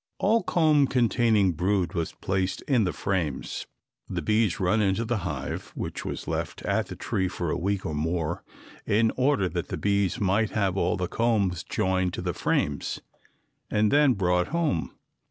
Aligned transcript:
All 0.17 0.41
comb 0.41 0.87
containing 0.87 1.51
brood 1.51 1.93
was 1.93 2.13
placed 2.13 2.63
in 2.63 2.85
the 2.85 2.91
frames, 2.91 3.67
the 4.09 4.23
bees 4.23 4.59
run 4.59 4.81
into 4.81 5.05
the 5.05 5.17
hive, 5.19 5.71
which 5.75 6.03
was 6.05 6.27
left 6.27 6.63
at 6.63 6.87
the 6.87 6.95
tree 6.95 7.27
for 7.27 7.51
a 7.51 7.55
week 7.55 7.85
or 7.85 7.93
more 7.93 8.43
in 8.87 9.11
order 9.15 9.47
that 9.49 9.67
the 9.67 9.77
bees 9.77 10.19
might 10.19 10.49
have 10.49 10.75
all 10.75 10.97
the 10.97 11.07
combs 11.07 11.63
joined 11.63 12.13
to 12.15 12.23
the 12.23 12.33
frames, 12.33 12.99
and 13.69 13.91
then 13.91 14.15
brought 14.15 14.47
home. 14.47 14.91